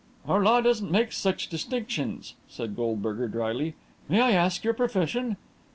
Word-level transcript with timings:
"Our 0.27 0.41
law 0.41 0.61
doesn't 0.61 0.89
make 0.89 1.11
such 1.11 1.43
nice 1.45 1.51
distinctions," 1.51 2.33
said 2.49 2.75
Goldberger, 2.75 3.27
drily. 3.27 3.75
"May 4.09 4.19
I 4.19 4.31
ask 4.31 4.63
your 4.63 4.73
profession?" 4.73 5.37